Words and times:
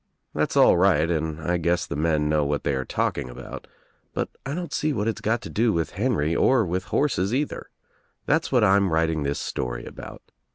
That's 0.33 0.57
all 0.57 0.77
right 0.77 1.11
and 1.11 1.39
I 1.41 1.57
guess 1.57 1.85
the 1.85 1.95
men 1.95 2.27
know 2.27 2.43
what 2.43 2.63
they 2.63 2.73
are 2.73 2.85
talking 2.85 3.29
about, 3.29 3.67
but 4.15 4.29
I 4.47 4.55
don't 4.55 4.73
see 4.73 4.93
what 4.93 5.07
it's 5.07 5.21
got 5.21 5.41
to 5.41 5.49
do 5.51 5.73
with 5.73 5.91
Henry 5.91 6.35
or 6.35 6.65
with 6.65 6.85
horses 6.85 7.35
either. 7.35 7.69
That's 8.25 8.51
what 8.51 8.63
I'm 8.63 8.91
writing 8.91 9.21
this 9.21 9.37
story 9.37 9.85
about. 9.85 10.23